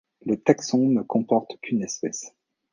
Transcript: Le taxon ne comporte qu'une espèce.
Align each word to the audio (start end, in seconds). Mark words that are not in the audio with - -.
Le 0.25 0.35
taxon 0.35 0.87
ne 0.87 1.03
comporte 1.03 1.59
qu'une 1.61 1.83
espèce. 1.83 2.33